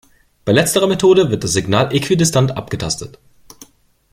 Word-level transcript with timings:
Bei 0.45 0.51
letzterer 0.51 0.87
Methode 0.87 1.29
wird 1.29 1.43
das 1.43 1.51
Signal 1.53 1.93
äquidistant 1.93 2.57
abgetastet. 2.57 3.19